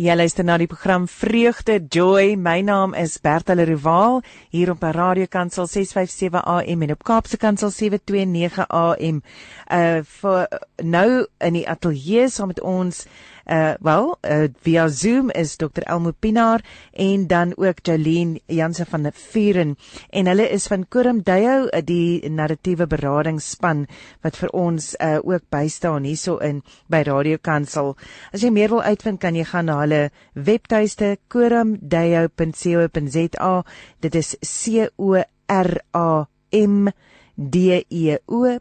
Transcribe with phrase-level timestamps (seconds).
[0.00, 2.30] Jy luister na die program Vreugde Joy.
[2.40, 7.68] My naam is Bertha Leroval hier op Radio Kansel 657 AM en op Kaapse Kansel
[7.70, 9.20] 729 AM.
[9.68, 10.48] Uh vir
[10.80, 13.04] nou in die ateljee saam met ons
[13.46, 19.02] uh wel uh, via Zoom is Dr Elmo Pinaar en dan ook Jolene Jansen van
[19.02, 19.76] der Vuren
[20.10, 23.86] en hulle is van Kurum Duyo uh, die narratiewe beradingsspan
[24.22, 27.96] wat vir ons uh ook bystaan hierso in by Radio Kansel.
[28.32, 33.64] As jy meer wil uitvind kan jy gaan na hulle webtuiste kurumduyo.co.za.
[34.00, 36.88] Dit is C O R A M
[37.36, 38.60] D E O.co.za.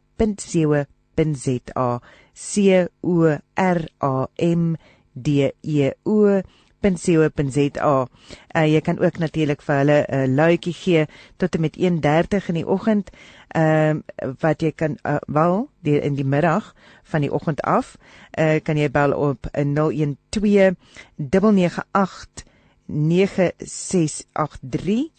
[2.41, 4.75] C O R A M
[5.13, 6.41] D E O
[6.81, 8.07] .co.za.
[8.55, 11.05] Uh, jy kan ook natuurlik vir hulle 'n uh, luitjie gee
[11.37, 13.09] tot en met 1:30 in die oggend.
[13.47, 14.03] Ehm uh,
[14.39, 17.97] wat jy kan uh, wel die, in die middag van die oggend af,
[18.39, 20.75] uh, kan jy bel op 012
[21.15, 22.45] 998
[22.85, 25.09] 9683.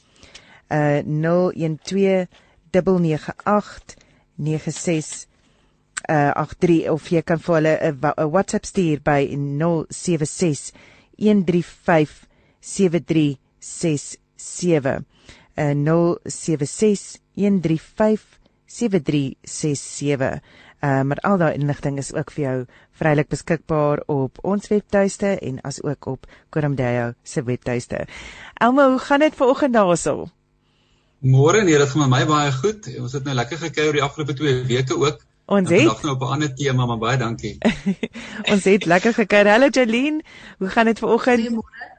[0.69, 2.27] Uh 012
[2.71, 3.97] 998
[4.35, 5.32] 9683
[6.09, 8.01] uh 83 of jy kan vir hulle 'n
[8.31, 10.73] WhatsApp stuur by 076
[11.19, 12.27] 135
[12.61, 15.05] 7367
[15.57, 15.75] uh
[16.25, 18.21] 076 135
[18.67, 20.41] 7367
[20.83, 22.67] Uh, maar al daai inligting is ook vir jou
[22.99, 28.07] vrylik beskikbaar op ons webtuiste en as ook op Koramdeo se webtuiste.
[28.55, 30.27] Elmo, hoe gaan dit vanoggend daarso?
[31.23, 32.89] Môre nee, dit gaan met my baie goed.
[32.99, 35.23] Ons het nou lekker gekyk oor die afgelope 2 weke ook.
[35.53, 37.59] Ons het nog nou op 'n ander tema, maar baie dankie.
[38.53, 39.47] ons het lekker gekyk.
[39.47, 40.23] Hallo Jolien,
[40.59, 41.41] hoe gaan dit vanoggend?
[41.41, 41.91] Goeiemôre.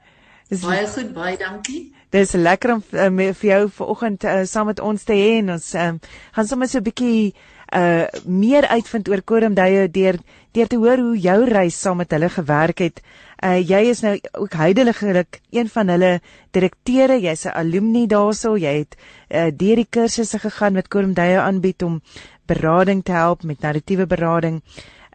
[0.62, 1.94] Baie goed, baie dankie.
[2.10, 5.74] Dis lekker om uh, vir jou vanoggend uh, saam met ons te hê en ons
[5.74, 6.00] um,
[6.32, 7.34] gaan sommer so 'n bietjie
[7.74, 10.20] uh meer uitvind oor Koram Duye deur
[10.54, 13.02] deur te hoor hoe jou reis saam met hulle gewerk het.
[13.44, 18.78] Uh jy is nou ook huidigelik een van hulle direkteure, jy's 'n alumni daarso, jy
[18.78, 18.96] het
[19.30, 22.02] uh deur die kursusse gegaan wat Koram Duye aanbied om
[22.46, 24.62] berading te help met narratiewe berading.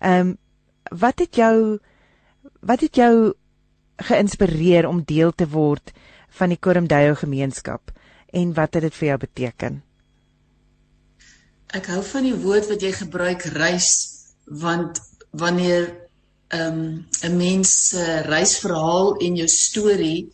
[0.02, 0.38] Um,
[0.90, 1.78] wat het jou
[2.60, 3.34] wat het jou
[3.96, 5.92] geïnspireer om deel te word
[6.38, 7.92] van die Kormdeyo gemeenskap
[8.32, 9.82] en wat het dit vir jou beteken?
[11.76, 13.90] Ek hou van die woord wat jy gebruik reis
[14.48, 15.00] want
[15.36, 15.90] wanneer
[16.48, 20.32] ehm um, 'n mens se uh, reisverhaal en jou storie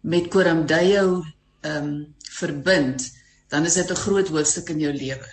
[0.00, 1.24] met Kormdeyo
[1.60, 3.02] ehm um, verbind,
[3.48, 5.30] dan is dit 'n groot hoofstuk in jou lewe.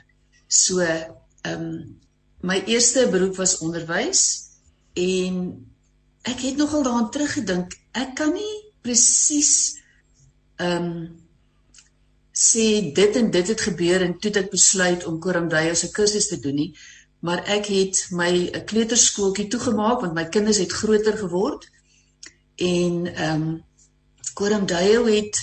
[0.48, 1.12] So ehm
[1.52, 2.00] um,
[2.42, 4.50] my eerste beroep was onderwys
[4.94, 5.68] en
[6.22, 7.78] ek het nogal daaraan teruggedink.
[7.92, 9.78] Ek kan nie presies
[10.56, 11.23] ehm um,
[12.34, 16.28] sê dit en dit het gebeur en toe ek besluit om Koramdai as 'n kursus
[16.28, 16.74] te doen nie,
[17.20, 21.70] maar ek het my 'n kleuterskooltjie toegemaak want my kinders het groter geword
[22.56, 23.64] en ehm um,
[24.34, 25.38] Koramdai het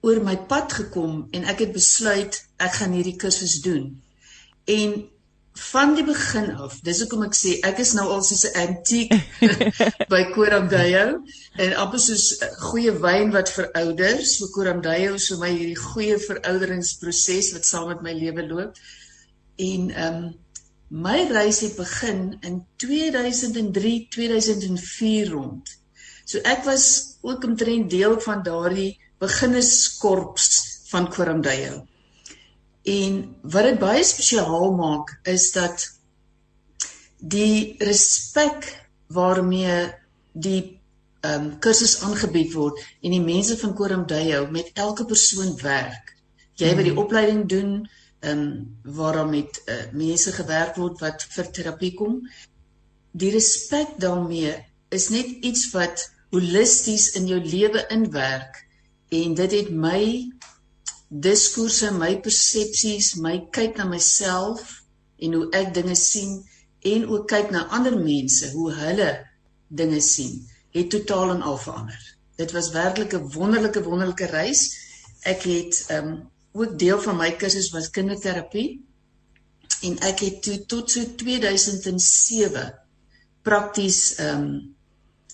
[0.00, 4.02] oor my pad gekom en ek het besluit ek gaan hierdie kursus doen.
[4.64, 5.08] En
[5.56, 9.12] van die begin af, dis hoekom ek sê ek is nou al soos 'n antiek
[10.12, 11.06] by Koramdayo
[11.64, 12.26] en amper soos
[12.68, 18.12] goeie wyn wat verouder, so Koramdayo so my hierdie goeie verouderingsproses wat saam met my
[18.12, 18.76] lewe loop.
[19.56, 20.34] En ehm um,
[20.88, 25.72] my reis het begin in 2003, 2004 rond.
[26.24, 30.48] So ek was ook omtrent deel van daardie beginnerskorps
[30.92, 31.86] van Koramdayo.
[32.86, 35.86] En wat dit baie spesiaal maak is dat
[37.18, 38.68] die respek
[39.06, 39.78] waarmee
[40.32, 40.60] die
[41.26, 46.12] ehm um, kursus aangebied word en die mense van Koramdayo met elke persoon werk.
[46.54, 47.02] Jy wat die hmm.
[47.02, 47.72] opleiding doen,
[48.20, 52.20] ehm um, waaraan met uh, mense gewerk word wat vir terapie kom.
[53.10, 54.54] Die respek daarmee
[54.94, 58.62] is net iets wat holisties in jou lewe inwerk
[59.08, 60.02] en dit het my
[61.08, 64.82] diskoerse, my persepsies, my kyk na myself
[65.22, 66.40] en hoe ek dinge sien
[66.86, 69.10] en ook kyk na ander mense hoe hulle
[69.68, 70.42] dinge sien,
[70.74, 72.02] het totaal en al verander.
[72.36, 74.62] Dit was werklik 'n wonderlike wonderlike reis.
[75.22, 78.80] Ek het ehm um, ook deel van my kursus was kinderterapie
[79.82, 82.74] en ek het toe tot so 2007
[83.42, 84.74] prakties ehm um,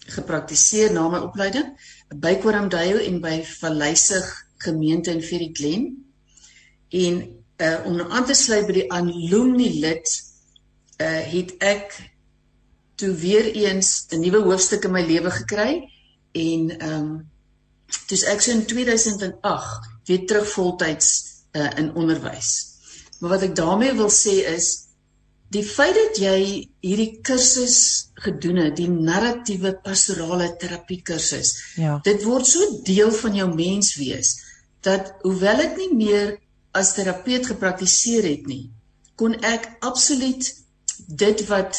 [0.06, 1.69] gepraktiseer na my opleiding
[2.14, 5.91] by Koramdayo en by Valeisig gemeente in Ferry Glen.
[6.88, 7.23] En
[7.62, 10.09] uh om nou aan te sluit by die alumni lid
[11.03, 11.94] uh het ek
[13.00, 15.73] toe weer eens 'n nuwe hoofstuk in my lewe gekry
[16.32, 17.31] en ehm um,
[18.06, 21.09] toe's ek so in 2008 weer terug voltyds
[21.53, 22.50] uh in onderwys.
[23.20, 24.88] Maar wat ek daarmee wil sê is
[25.53, 26.38] die feit dat jy
[26.81, 31.53] hierdie kursus gedoen het, die narratiewe pastorale terapie kursus.
[31.76, 31.99] Ja.
[32.03, 34.32] Dit word so deel van jou menswees
[34.87, 36.37] dat hoewel ek nie meer
[36.75, 38.70] as terapeut gepraktiseer het nie,
[39.17, 40.49] kon ek absoluut
[41.08, 41.79] dit wat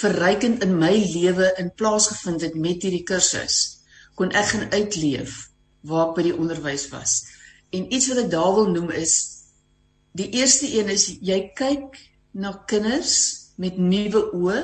[0.00, 3.80] verrykend in my lewe in plaas gevind het met hierdie kursus,
[4.14, 5.48] kon ek gaan uitleef
[5.86, 7.20] waar ek by die onderwys was.
[7.74, 9.16] En iets wat ek daar wil noem is
[10.18, 11.98] die eerste een is jy kyk
[12.34, 13.14] na kinders
[13.60, 14.60] met nuwe oë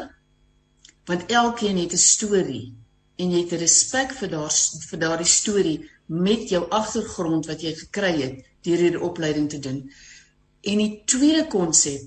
[1.06, 2.74] want elkeen het 'n storie
[3.16, 4.54] en jy het respek vir daar
[4.90, 9.80] vir daardie storie met jou agtergrond wat jy gekry het deur hierdie opleiding te doen.
[10.62, 12.02] En die tweede konsep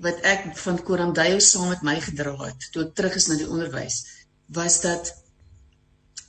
[0.00, 3.48] wat ek van Korandayo saam met my gedra het toe ek terug is na die
[3.48, 4.00] onderwys
[4.56, 5.12] was dat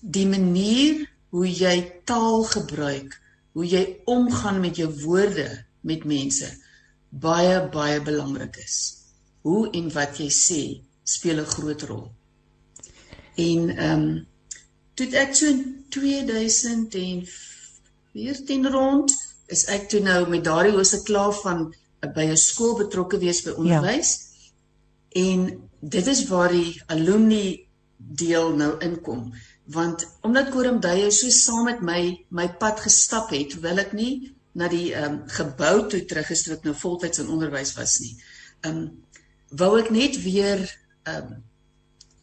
[0.02, 1.76] die manier hoe jy
[2.06, 3.14] taal gebruik,
[3.56, 5.48] hoe jy omgaan met jou woorde
[5.88, 6.50] met mense
[7.12, 8.78] baie baie belangrik is.
[9.42, 10.62] Hoe en wat jy sê
[11.04, 12.12] speel 'n groot rol.
[13.36, 14.28] En ehm um,
[15.02, 19.10] toe ek so in 2014 rond
[19.52, 21.74] is ek toe nou met daardie hoëse klaar van uh,
[22.16, 24.10] by 'n skool betrokke wees by onderwys.
[24.18, 24.24] Ja.
[25.26, 25.40] En
[25.80, 27.68] dit is waar die alumni
[27.98, 29.34] deel nou inkom
[29.72, 34.34] want omdat Koram Duye so saam met my my pad gestap het, hoewel ek nie
[34.54, 38.16] na die ehm um, gebou toe teruggestoot ek nou voltyds in onderwys was nie.
[38.62, 38.90] Ehm um,
[39.62, 40.66] wou ek net weer
[41.04, 41.44] ehm um,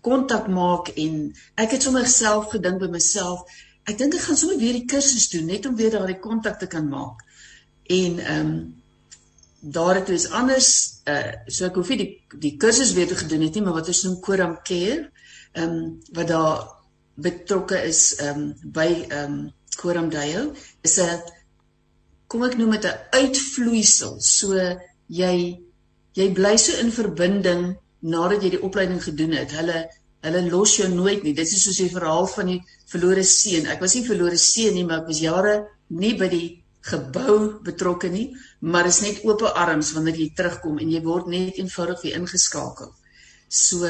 [0.01, 3.45] kontak maak en ek het sommer self gedink by myself,
[3.89, 6.69] ek dink ek gaan sommer weer die kursus doen net om weer daardie kontak te
[6.71, 7.25] kan maak.
[7.89, 8.59] En ehm um,
[9.61, 10.69] daar het iets anders
[11.11, 13.89] uh so ek hoef nie die die kursus weer te gedoen het nie, maar wat
[13.91, 15.11] ons noem Koram Care,
[15.53, 16.67] ehm um, wat daar
[17.15, 19.41] betrokke is ehm um, by ehm um,
[19.79, 20.53] Koram Dale
[20.83, 21.23] is 'n
[22.27, 24.21] kom ek noem dit 'n uitvloeisel.
[24.21, 24.55] So
[25.07, 25.35] jy
[26.15, 29.55] jy bly so in verbinding nadat jy die opleiding gedoen het.
[29.59, 29.89] Hulle
[30.27, 31.35] hulle los jou nooit nie.
[31.35, 32.59] Dit is soos die verhaal van die
[32.91, 33.69] verlore seun.
[33.71, 35.53] Ek was nie verlore seun nie, maar ek was jare
[35.95, 36.47] nie by die
[36.89, 41.59] gebou betrokke nie, maar is net oop arms wanneer jy terugkom en jy word net
[41.61, 42.91] eenvoudig weer ingeskakel.
[43.49, 43.89] So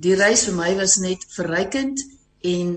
[0.00, 2.02] die reis vir my was net verrykend
[2.44, 2.74] en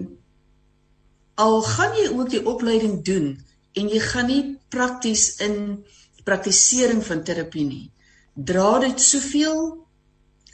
[1.38, 3.36] al gaan jy ook die opleiding doen,
[3.77, 4.44] en jy gaan nie
[4.74, 5.83] prakties in
[6.27, 7.86] praktisering van terapie nie.
[8.33, 9.62] Dra dit soveel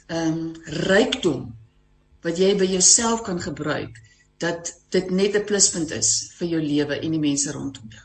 [0.06, 1.52] um, rykdom
[2.24, 4.00] wat jy by jouself kan gebruik
[4.38, 8.02] dat dit net 'n pluspunt is vir jou lewe en die mense rondom jou.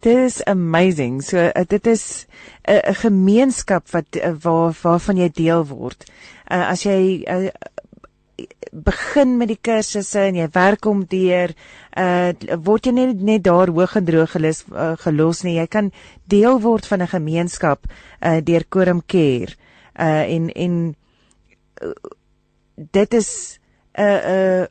[0.00, 1.22] Dit is amazing.
[1.22, 2.26] So uh, dit is
[2.68, 6.04] 'n uh, gemeenskap wat uh, waar waarvan jy deel word.
[6.50, 7.48] Uh, as jy uh,
[8.72, 11.54] begin met die kursusse en jy werk om deur
[11.96, 15.92] uh word jy net net daar hoog en droog gelos uh, gelos nie jy kan
[16.26, 17.86] deel word van 'n gemeenskap
[18.20, 19.54] uh deur Quorum Care
[19.98, 20.96] uh en en
[21.82, 21.92] uh,
[22.74, 23.58] dit is
[23.94, 24.66] 'n uh, uh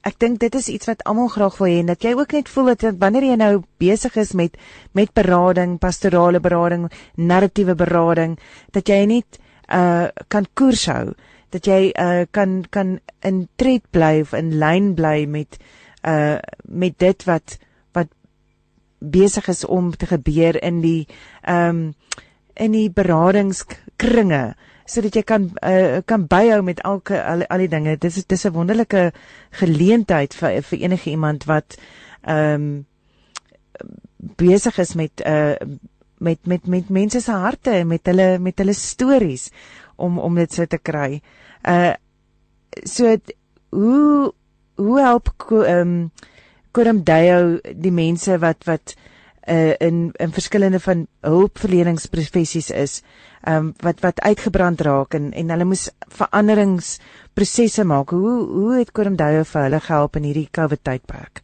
[0.00, 2.72] ek dink dit is iets wat almal graag wil hê dat jy ook net voel
[2.72, 4.56] dat wanneer jy nou besig is met
[4.96, 8.38] met berading pastorale berading narratiewe berading
[8.72, 11.12] dat jy net uh kan koers hou
[11.52, 15.60] dat jy uh kan kan in tred bly of in lyn bly met
[16.08, 17.58] uh met dit wat
[17.92, 18.08] wat
[18.98, 21.06] besig is om te gebeur in die
[21.42, 21.94] ehm um,
[22.60, 24.42] in die beradingskringe
[24.90, 27.96] sodat jy kan uh, kan byhou met elke al, al die dinge.
[28.02, 29.12] Dis dis 'n wonderlike
[29.60, 31.78] geleentheid vir vir enige iemand wat
[32.22, 32.86] ehm um,
[34.36, 35.54] besig is met uh
[36.18, 39.50] met met met mense se harte met hulle met hulle stories
[39.96, 41.22] om om dit so te kry.
[41.64, 41.94] Uh
[42.84, 43.16] so
[43.70, 44.32] hoe
[44.76, 46.10] hoe help ehm um,
[46.72, 49.09] Kurum Dayo die mense wat wat uh
[49.78, 53.02] in in verskillende van hulpverleningsprofessies is,
[53.48, 58.10] um, wat wat uitgebrand raak en en hulle moes veranderingsprosesse maak.
[58.10, 61.42] Hoe hoe het Dayo vir hulle gehelp in hierdie COVID tydperk?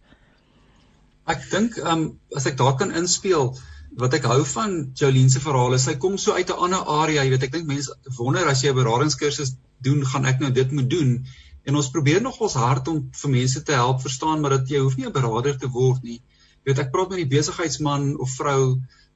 [1.26, 3.56] Ek dink um, as ek daar kan inspel
[3.96, 7.24] wat ek hou van Jolien se verhaal is sy kom so uit 'n ander area,
[7.24, 10.72] jy weet ek dink mense wonder as jy 'n beradingskursus doen, gaan ek nou dit
[10.72, 11.24] moet doen.
[11.64, 14.78] En ons probeer nog ons hart om vir mense te help verstaan maar dat jy
[14.78, 16.20] hoef nie 'n beraader te word nie.
[16.66, 18.62] Jy weet ek praat met die besigheidsman of vrou,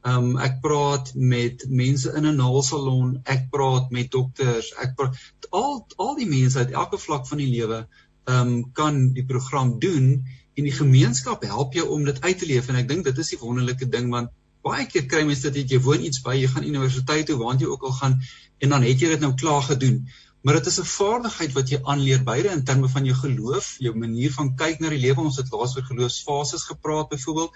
[0.07, 5.19] ehm um, ek praat met mense in 'n nailsalon, ek praat met dokters, ek praat
[5.51, 9.75] al al die mense uit elke vlak van die lewe ehm um, kan die program
[9.83, 10.07] doen
[10.55, 13.35] en die gemeenskap help jou om dit uit te leef en ek dink dit is
[13.35, 14.31] die wonderlike ding want
[14.63, 17.67] baie keer kry mense dit jy woon iets by, jy gaan universiteit toe, waar jy
[17.67, 18.19] ook al gaan
[18.63, 20.05] en dan het jy dit nou klaar gedoen
[20.43, 23.95] maar dit is 'n vaardigheid wat jy aanleer beide in terme van jou geloof, jou
[23.95, 25.21] manier van kyk na die lewe.
[25.21, 27.53] Ons het laas oor geloofsfases gepraat byvoorbeeld.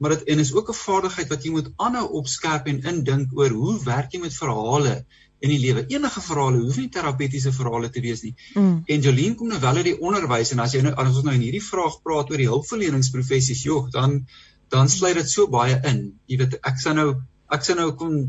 [0.00, 3.50] maar dit en is ook 'n vaardigheid wat jy moet aanhou opskerp en indink oor
[3.50, 5.04] hoe werk jy met verhale
[5.38, 5.84] in die lewe.
[5.88, 8.34] Enige verhale hoef nie terapeutiese verhale te wees nie.
[8.54, 8.82] Mm.
[8.86, 11.34] En Jolien kom nou wel uit die onderwys en as jy nou as ons nou
[11.34, 14.26] in hierdie vraag praat oor die hulpverleningsprofessies, joh, dan
[14.70, 16.04] dan sluit dit so baie in.
[16.30, 17.08] Jy weet ek sou nou
[17.50, 18.20] ek sou nou kon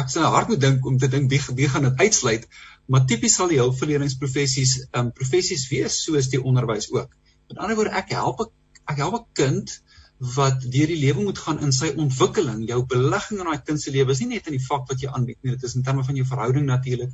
[0.00, 2.48] ek sou nou hard moet dink om te dink wie wie gaan dit uitsluit,
[2.88, 7.12] maar tipies sal die hulpverleningsprofessies ehm um, professies wees soos die onderwys ook.
[7.50, 8.46] Met ander woorde ek help
[8.88, 9.74] ek help 'n kind
[10.34, 12.64] wat deur die lewe moet gaan in sy ontwikkeling.
[12.68, 15.12] Jou belegging in daai kind se lewe is nie net in die vak wat jy
[15.12, 17.12] aanbied nie, dit is in terme van jou verhouding natuurlik.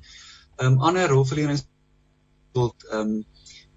[0.56, 1.66] Ehm um, ander hulpverlenings
[2.52, 3.24] tot ehm um,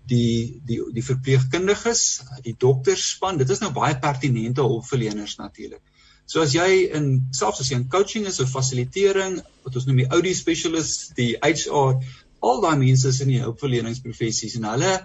[0.08, 2.04] die die die verpleegkundiges,
[2.46, 5.82] die dokterspan, dit is nou baie pertinente hulpverleners natuurlik.
[6.28, 10.02] So as jy in selfs as jy in coaching is of fasilitering, wat ons noem
[10.04, 12.02] die Audi specialist, die HR,
[12.44, 14.98] al daai mense is in die hulpverleningsprofessies en hulle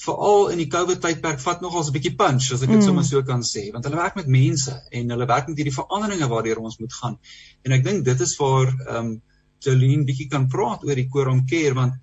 [0.00, 2.86] veral in die COVID tydperk vat nogals 'n bietjie punch as ek dit mm.
[2.86, 6.28] sommer so kan sê, want hulle werk met mense en hulle werk met hierdie veranderinge
[6.28, 7.18] waardeur ons moet gaan.
[7.64, 9.18] En ek dink dit is waar ehm um,
[9.60, 11.98] Jolene bietjie kan praat oor die Quorum Care want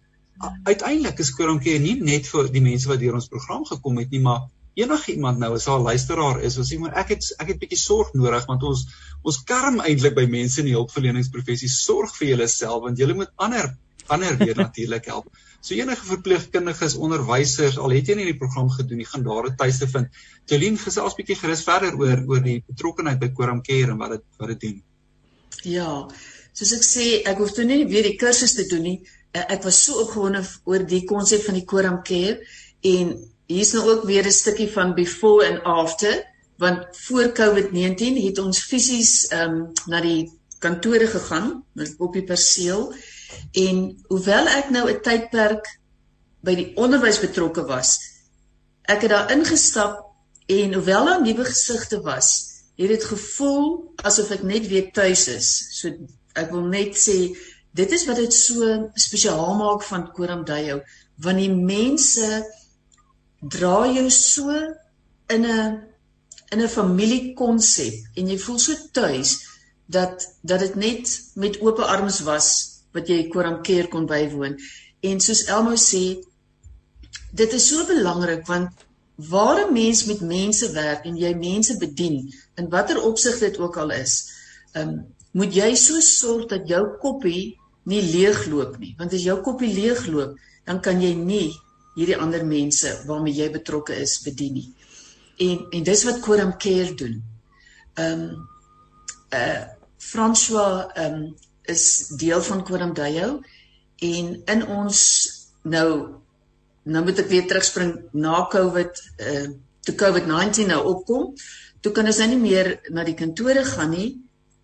[0.69, 4.13] uiteindelik is Quorum Care nie net vir die mense wat deur ons program gekom het
[4.13, 4.45] nie, maar
[4.77, 7.79] enige iemand nou as haar luisteraar is, as jy maar ek het ek het bietjie
[7.81, 8.85] sorg nodig want ons
[9.23, 13.73] ons kerm eintlik by mense in die hulpverleningsprofessie sorg vir julleself want julle moet ander
[14.07, 15.27] ander weer natuurlik help.
[15.59, 19.55] So enige verpleegkundiges, onderwysers, al het jy nie die program gedoen nie, gaan daar 'n
[19.57, 20.07] tuiste vind.
[20.45, 24.23] Jolien gesels bietjie gerus verder oor oor die betrokkeheid by Quorum Care en wat dit
[24.37, 24.83] wat dit doen.
[25.63, 26.07] Ja.
[26.53, 28.99] Soos ek sê, ek hoef toe nie weer die kursus te doen nie.
[29.33, 32.39] Eh, ek was so opgewonde oor die konsep van die Quorum Care
[32.81, 33.17] en
[33.47, 36.25] hier's nou ook weer 'n stukkie van before and after
[36.57, 41.63] want voor COVID-19 het ons fisies ehm um, na die kantore gegaan
[41.97, 42.93] op die perseel
[43.53, 45.79] en hoewel ek nou 'n tydperk
[46.41, 47.99] by die onderwys betrokke was
[48.83, 50.05] ek het daar ingestap
[50.45, 55.49] en hoewel daar nuwe gesigte was het dit gevoel asof ek net weer tuis is.
[55.79, 55.89] So
[56.37, 57.17] ek wil net sê
[57.77, 60.81] dit is wat dit so spesiaal maak van Koramdayo.
[61.25, 62.45] Want die mense
[63.41, 64.51] dra jou so
[65.29, 65.83] in 'n
[66.51, 69.45] in 'n familiekonsep en jy voel so tuis
[69.85, 72.47] dat dat dit net met oop arms was
[72.93, 74.57] wat jy Koramkeer kon bywoon.
[74.99, 76.17] En soos Elmo sê,
[77.31, 78.69] dit is so belangrik want
[79.15, 83.77] waar 'n mens met mense werk en jy mense bedien in watter opsig dit ook
[83.77, 84.31] al is,
[84.73, 89.73] um, moet jy so sorg dat jou koppie nie leegloop nie, want as jou koppie
[89.73, 91.53] leegloop, dan kan jy nie
[91.97, 94.69] hierdie ander mense waarmee jy betrokke is bedien nie.
[95.47, 97.17] En en dis wat Quorum Care doen.
[97.97, 98.47] Ehm um,
[99.33, 99.65] uh
[99.97, 101.35] François ehm um,
[101.67, 103.41] is deel van Quorum Dayo
[103.99, 104.99] en in ons
[105.61, 105.89] nou
[106.87, 109.47] nou moet ek weer terugspring na Covid uh
[109.87, 111.29] toe COVID-19 nou opkom,
[111.79, 114.09] toe kan ons nou nie meer na die kantore gaan nie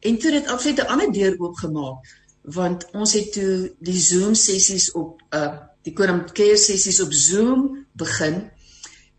[0.04, 2.12] en toe het absoluut 'n ander deur oopgemaak
[2.44, 7.86] want ons het toe die Zoom sessies op uh die Quorum Care sessies op Zoom
[7.94, 8.42] begin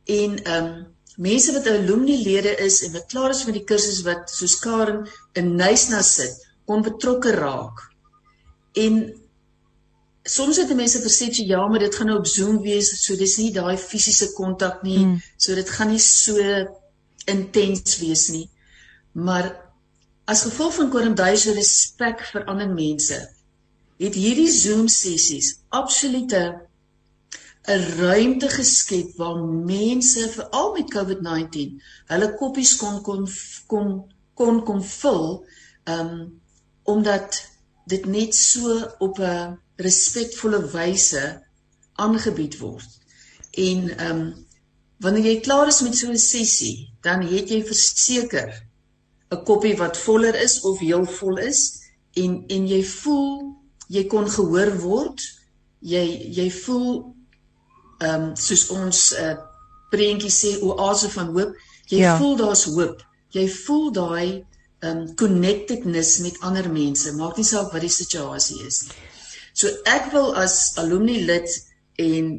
[0.05, 4.01] en ehm um, mense wat alumni lede is en wat klaar is met die kursus
[4.03, 5.05] wat soos Karen
[5.39, 7.83] in Nysna sit kon betrokke raak.
[8.75, 8.97] En
[10.25, 13.53] soms het mense persepsie ja, maar dit gaan nou op Zoom wees, so dis nie
[13.53, 15.21] daai fisiese kontak nie, hmm.
[15.37, 16.41] so dit gaan nie so
[17.31, 18.49] intens wees nie.
[19.13, 19.53] Maar
[20.27, 23.21] as gevolg van Quorum Day se respek vir ander mense,
[24.03, 26.43] het hierdie Zoom sessies absolute
[27.67, 31.79] 'n ruimte geskep waar mense veral met COVID-19
[32.13, 33.29] hulle koppies kon kon
[33.67, 33.89] kon
[34.35, 35.45] kon kon vul
[35.85, 36.41] um
[36.85, 37.41] omdat
[37.87, 41.43] dit net so op 'n respekvolle wyse
[41.93, 42.91] aangebied word.
[43.51, 44.47] En um
[44.99, 48.49] wanneer jy klaar is met so 'n sessie, dan het jy verseker
[49.31, 51.61] 'n koppie wat voller is of heel vol is
[52.13, 53.57] en en jy voel
[53.95, 55.25] jy kon gehoor word.
[55.85, 56.05] Jy
[56.39, 56.89] jy voel
[58.03, 59.37] ehm um, soos ons 'n uh,
[59.93, 61.55] prentjie sê oase van hoop.
[61.93, 62.17] Jy ja.
[62.19, 63.03] voel daar's hoop.
[63.37, 64.29] Jy voel daai
[64.83, 67.13] ehm um, connectedness met ander mense.
[67.21, 68.97] Maak nie saak wat die situasie is nie.
[69.55, 71.49] So ek wil as alumni lid
[72.03, 72.35] en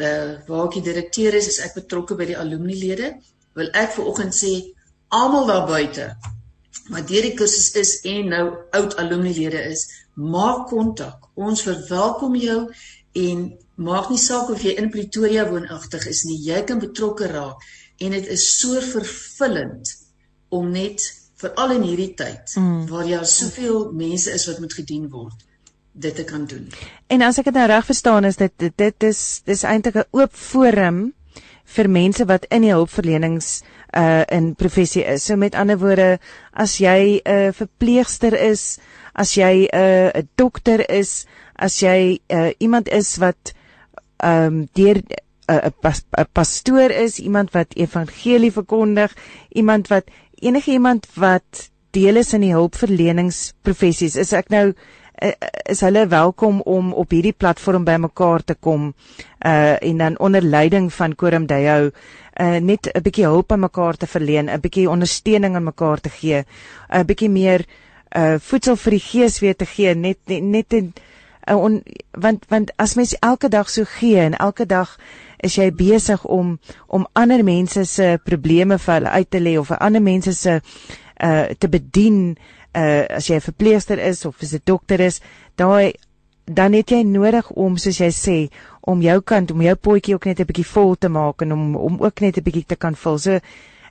[0.00, 3.14] uh waar ek die direkteur is, is ek betrokke by die alumni lede.
[3.56, 4.52] Wil ek vir oggend sê
[5.08, 6.12] almal daar buite
[6.92, 8.44] wat deur die kursus is en nou
[8.76, 11.30] oud alumni lede is, maak kontak.
[11.34, 12.60] Ons verwelkom jou
[13.14, 17.62] en maak nie saak of jy in Pretoria woonagtig is nie, jy kan betrokke raak
[18.02, 19.90] en dit is so vervullend
[20.54, 21.02] om net
[21.40, 22.86] veral in hierdie tyd mm.
[22.90, 25.42] waar daar soveel mense is wat moet gedien word
[25.94, 26.66] dit te kan doen.
[27.06, 30.34] En as ek dit nou reg verstaan is dit dit is dis eintlik 'n oop
[30.34, 31.12] forum
[31.76, 33.62] vir mense wat in die hulpverlenings
[33.96, 35.24] uh in professie is.
[35.24, 36.18] So met ander woorde,
[36.52, 38.78] as jy 'n uh, verpleegster is,
[39.14, 43.54] as jy 'n uh, 'n dokter is, as jy uh, iemand is wat
[44.18, 45.04] ehm um, deur 'n
[45.50, 49.14] uh, pas, pastoor is, iemand wat evangelie verkondig,
[49.52, 54.72] iemand wat enige iemand wat deel is in die hulpverleningsprofessies, is ek nou
[55.22, 55.32] uh,
[55.70, 58.92] is hulle welkom om op hierdie platform bymekaar te kom
[59.44, 61.90] uh en dan onder leiding van Koram Deyo
[62.40, 66.10] uh net 'n bietjie hulp aan mekaar te verleen, 'n bietjie ondersteuning aan mekaar te
[66.10, 66.44] gee,
[66.90, 67.64] 'n bietjie meer
[68.16, 70.92] uh voedsel vir die gees weer te gee, net net, net in,
[71.48, 74.98] uh, on, want want as mens elke dag so gee en elke dag
[75.38, 79.70] is jy besig om om ander mense se probleme vir hulle uit te lê of
[79.70, 80.60] ander mense se
[81.22, 82.36] uh te bedien
[82.74, 85.20] uh as jy 'n verpleegster is of as 'n dokter is,
[85.56, 85.94] daai
[86.44, 88.38] dan het jy nodig om soos jy sê
[88.80, 91.76] om jou kant om jou potjie ook net 'n bietjie vol te maak en om
[91.76, 93.18] om ook net 'n bietjie te kan vul.
[93.18, 93.40] So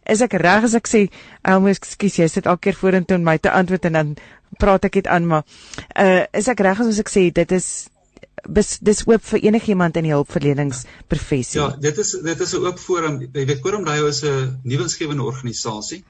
[0.05, 1.09] is ek reg as ek sê,
[1.43, 4.15] Elmo, ekskuus, jy sit elke keer vorentoe om my te antwoord en dan
[4.59, 5.43] praat ek dit aan, maar
[5.95, 7.89] uh is ek reg as ek sê dit is
[8.49, 11.61] bes, dis oop vir enigiemand in die hulpverleningsprofessie.
[11.61, 13.21] Ja, dit is dit is 'n oop forum.
[13.21, 16.03] Jy weet Quorum Dayo is 'n nuwensgewende organisasie.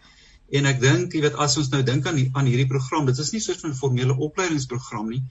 [0.51, 3.17] En ek dink, jy weet, as ons nou dink aan die, aan hierdie program, dit
[3.17, 5.23] is nie soos 'n formele opleidingsprogram nie,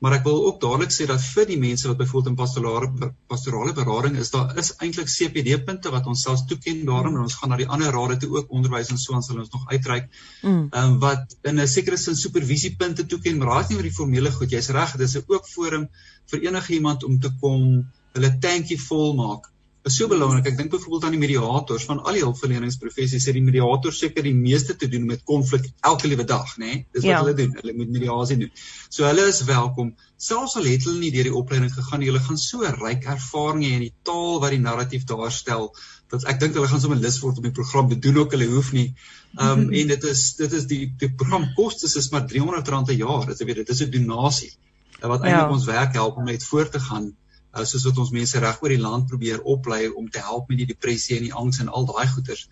[0.00, 3.74] maar ek wil ook dadelik sê dat vir die mense wat byvoorbeeld in pastorale pastorale
[3.76, 7.52] berading is, daar is eintlik CPD punte wat ons selfs toeken daarom en ons gaan
[7.52, 10.08] na die ander rade toe ook onderwys en so aan sal ons nog uitreik.
[10.42, 10.66] Mm.
[10.70, 14.32] Ehm um, wat in 'n sekere sin supervisiepunte toeken, maar raak nie oor die formele
[14.32, 14.50] goed.
[14.50, 15.88] Jy's reg, dis 'n ook forum
[16.32, 19.49] vir enige iemand om te kom hulle tankie vol maak
[19.88, 20.46] is so belangrik.
[20.50, 23.24] Ek dink byvoorbeeld aan die mediators van al die hulpverleningsprofessies.
[23.24, 26.66] Sê die mediators seker die meeste te doen met konflik elke liewe dag, nê?
[26.66, 26.80] Nee?
[26.92, 27.20] Dis wat ja.
[27.22, 27.54] hulle doen.
[27.60, 28.52] Hulle moet mediasie doen.
[28.88, 29.94] So hulle is welkom.
[30.20, 33.64] Selfs al het hulle nie deur die opleiding gegaan nie, hulle gaan so ryk ervaring
[33.64, 35.70] hê in die taal wat die narratief daarstel
[36.10, 38.50] dat ek dink hulle gaan sommer lus word om die program te doen ook hulle
[38.50, 38.90] hoef nie.
[39.38, 43.00] Ehm um, en dit is dit is die die program kostes is maar R300 'n
[43.00, 43.24] jaar.
[43.30, 44.52] Dit weet dit is 'n donasie
[45.00, 45.52] wat eintlik ja.
[45.56, 47.12] ons werk help om net voort te gaan
[47.54, 50.62] uh, soos wat ons mense reg oor die land probeer oplei om te help met
[50.62, 52.48] die depressie en die angs en al daai goeters.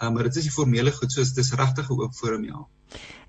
[0.00, 2.66] Um, maar dit is die formele goed soos dis regtig 'n oop forum ja.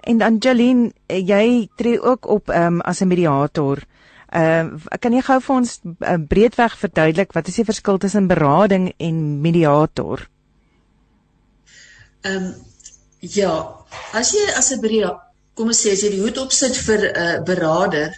[0.01, 3.83] En dan Jolien, jy tree ook op um, as 'n mediator.
[4.31, 8.27] Ehm uh, kan jy gou vir ons uh, breedweg verduidelik wat is die verskil tussen
[8.27, 10.29] berading en mediator?
[12.21, 12.53] Ehm um,
[13.19, 13.75] ja,
[14.13, 14.79] as jy as 'n
[15.53, 18.15] kom ons sê as jy die hoed opsit vir 'n uh, berader,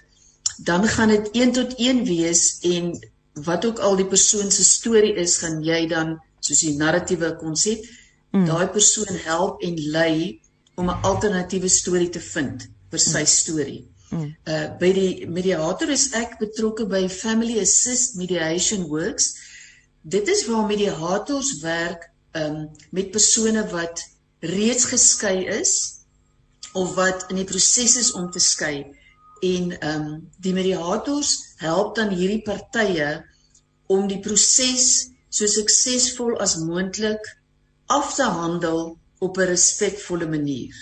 [0.58, 2.94] dan gaan dit 1 tot 1 wees en
[3.34, 7.82] wat ook al die persoon se storie is, gaan jy dan soos die narratiewe konsep
[8.32, 8.46] mm.
[8.46, 10.40] daai persoon help en lei
[10.76, 13.32] om 'n alternatiewe storie te vind vir sy mm.
[13.40, 13.82] storie.
[14.10, 14.30] Mm.
[14.46, 19.34] Uh by die mediator is ek betrokke by Family Assist Mediation Works.
[20.02, 24.04] Dit is waar mediators werk um met persone wat
[24.40, 26.04] reeds geskei is
[26.74, 28.84] of wat in die proses is om te skei
[29.44, 33.08] en ehm um, die mediators help dan hierdie partye
[33.92, 34.86] om die proses
[35.30, 37.28] so suksesvol as moontlik
[37.92, 40.76] af te handel op 'n respekvolle manier.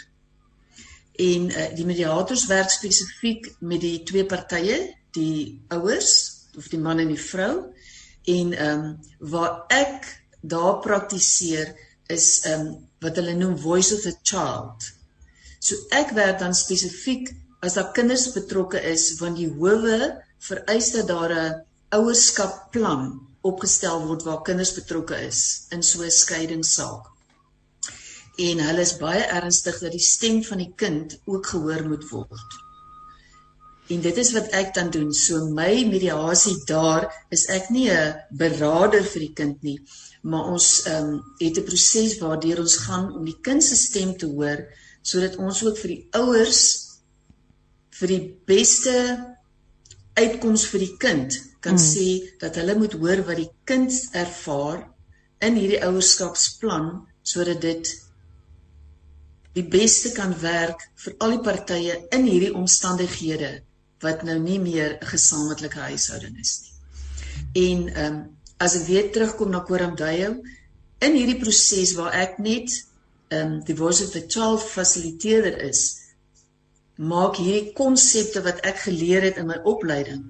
[1.15, 4.77] En uh, die mediators werk spesifiek met die twee partye,
[5.11, 6.13] die ouers
[6.57, 7.53] of die man en die vrou
[8.23, 8.99] en ehm um,
[9.33, 10.07] waar ek
[10.41, 11.75] daar praktiseer
[12.07, 14.91] is ehm um, wat hulle noem voice of the child.
[15.59, 19.97] So ek werk dan spesifiek as daar kinders betrokke is want die howe
[20.41, 21.59] vereis dat daar 'n
[21.97, 23.03] ouerskapplan
[23.41, 27.05] opgestel word waar kinders betrokke is in so 'n skeidingssaak.
[28.37, 32.49] En hulle is baie ernstig dat die stem van die kind ook gehoor moet word.
[33.89, 35.13] En dit is wat ek dan doen.
[35.13, 39.79] So my mediasie daar is ek nie 'n beraader vir die kind nie,
[40.23, 44.17] maar ons ehm um, het 'n proses waardeur ons gaan om die kind se stem
[44.17, 44.65] te hoor
[45.01, 46.90] sodat ons ook vir die ouers
[48.01, 48.97] vir die beste
[50.17, 51.85] uitkoms vir die kind kan hmm.
[51.85, 54.87] sê dat hulle moet hoor wat die kind ervaar
[55.45, 56.89] in hierdie ouerskapsplan
[57.23, 57.91] sodat dit
[59.55, 63.51] die beste kan werk vir al die partye in hierdie omstandighede
[64.01, 66.73] wat nou nie meer 'n gesamentlike huishouding is nie.
[67.69, 68.21] En ehm um,
[68.57, 70.31] as ek weer terugkom na Koram Dayo
[71.01, 72.69] in hierdie proses waar ek net
[73.29, 76.10] ehm um, die voice of the child fasiliteerder is,
[77.01, 80.25] maak hierdie konsepte wat ek geleer het in my opleiding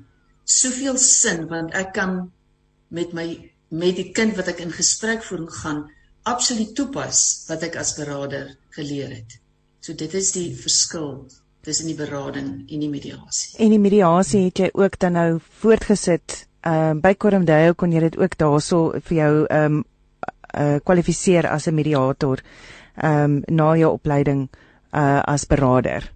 [0.46, 2.32] soveel sin want ek kan
[2.90, 3.28] met my
[3.72, 5.86] met die kind wat ek in gesprek voering gaan
[6.28, 9.38] absoluut toepas wat ek as beraader geleer het.
[9.82, 11.26] So dit is die verskil
[11.66, 13.56] tussen die berading en die mediasie.
[13.64, 15.30] En die mediasie het jy ook dan nou
[15.64, 16.46] voortgesit.
[16.62, 19.84] Ehm uh, by Kormdale kon jy dit ook daarso vir jou ehm um,
[20.52, 22.44] uh kwalifiseer as 'n mediator
[22.96, 24.50] ehm um, na jou opleiding
[24.94, 26.12] uh as beraader?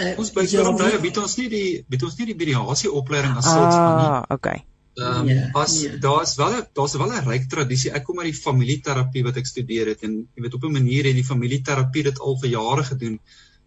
[0.00, 3.36] Uh, ons by ja, nou bied ons nie die bied ons nie die mediasie opleiding
[3.36, 4.08] as sulks aan nie.
[4.08, 4.58] Ah, okay.
[5.00, 5.96] Ehm um, ja, as ja.
[6.02, 7.92] daar's wel daar's wel 'n ryk tradisie.
[7.92, 11.04] Ek kom uit die familieterapie wat ek studeer het en jy weet op 'n manier
[11.04, 13.20] het die familieterapie dit al vir jare gedoen.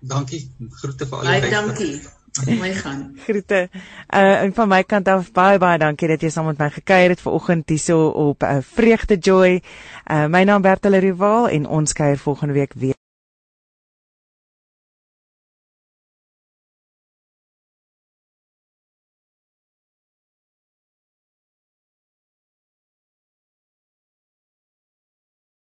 [0.00, 0.50] Dankie.
[0.70, 1.40] Groete vir almal.
[1.40, 2.00] Baie dankie.
[2.46, 3.12] Mooi gaan.
[3.24, 3.68] Groete.
[4.14, 7.16] Uh en van my kant af baie baie dankie dat jy saam met my gekuier
[7.16, 9.62] het vanoggend hierso op uh, Vreugde Joy.
[10.06, 12.99] Uh my naam Bertel Rival en ons kuier volgende week weer.